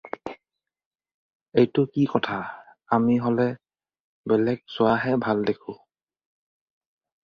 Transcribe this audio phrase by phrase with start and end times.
[1.61, 2.39] এইটো কি কথা!
[2.95, 3.47] আমি হ'লে
[4.29, 5.79] বেলেগ হোৱাহে ভাল দেখোঁ।